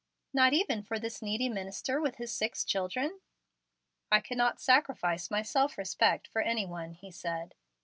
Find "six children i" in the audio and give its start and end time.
2.33-4.19